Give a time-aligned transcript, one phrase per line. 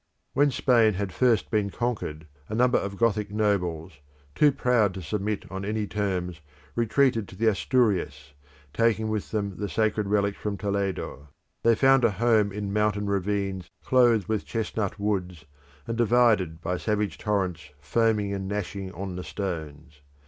[0.33, 3.99] When Spain had first been conquered, a number of Gothic nobles,
[4.33, 6.41] too proud to submit on any terms,
[6.75, 8.33] retreated to the Asturias,
[8.73, 11.29] taking with them the sacred relics from Toledo.
[11.61, 15.45] They found a home in mountain ravines clothed with chestnut woods,
[15.85, 20.01] and divided by savage torrents foaming and gnashing on the stones.